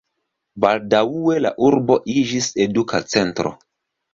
Baldaŭe 0.63 1.35
la 1.47 1.51
urbo 1.67 1.99
iĝis 2.17 2.51
eduka 2.67 3.07
centro. 3.15 3.57